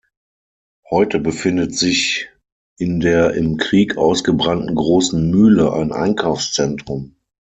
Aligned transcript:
Heute 0.89 1.19
befindet 1.19 1.75
sich 1.75 2.27
in 2.79 3.01
der 3.01 3.35
im 3.35 3.57
Krieg 3.57 3.97
ausgebrannten 3.97 4.73
Großen 4.73 5.29
Mühle 5.29 5.73
ein 5.73 5.91
Einkaufszentrum. 5.91 7.17